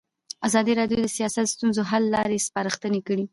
[0.47, 3.25] ازادي راډیو د سیاست د ستونزو حل لارې سپارښتنې کړي.